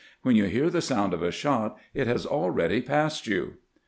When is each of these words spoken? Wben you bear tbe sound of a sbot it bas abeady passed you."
Wben 0.25 0.33
you 0.35 0.49
bear 0.49 0.71
tbe 0.71 0.81
sound 0.81 1.13
of 1.13 1.21
a 1.21 1.27
sbot 1.29 1.75
it 1.93 2.05
bas 2.07 2.25
abeady 2.25 2.83
passed 2.83 3.27
you." 3.27 3.57